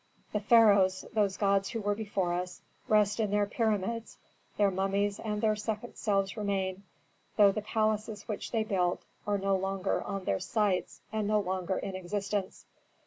"The 0.33 0.39
pharaohs, 0.39 1.05
those 1.13 1.37
gods 1.37 1.69
who 1.69 1.79
were 1.81 1.93
before 1.93 2.33
us, 2.33 2.63
rest 2.87 3.19
in 3.19 3.29
their 3.29 3.45
pyramids; 3.45 4.17
their 4.57 4.71
mummies 4.71 5.19
and 5.19 5.39
their 5.43 5.55
second 5.55 5.95
selves 5.95 6.35
remain, 6.35 6.81
though 7.37 7.51
the 7.51 7.61
palaces 7.61 8.27
which 8.27 8.49
they 8.49 8.63
built 8.63 9.03
are 9.27 9.37
no 9.37 9.55
longer 9.55 10.01
on 10.03 10.23
their 10.25 10.39
sites, 10.39 11.01
and 11.13 11.27
no 11.27 11.39
longer 11.39 11.77
in 11.77 11.95
existence. 11.95 12.65